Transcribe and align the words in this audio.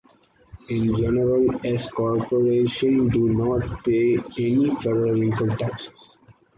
In 0.71 0.95
general, 0.95 1.59
S 1.63 1.87
corporations 1.89 3.13
do 3.13 3.29
not 3.35 3.83
pay 3.83 4.17
any 4.39 4.73
federal 4.77 5.21
income 5.21 5.55
taxes. 5.55 6.17